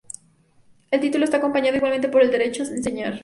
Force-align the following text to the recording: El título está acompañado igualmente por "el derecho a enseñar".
El 0.89 0.99
título 0.99 1.25
está 1.25 1.37
acompañado 1.37 1.75
igualmente 1.77 2.09
por 2.09 2.23
"el 2.23 2.31
derecho 2.31 2.63
a 2.63 2.65
enseñar". 2.65 3.19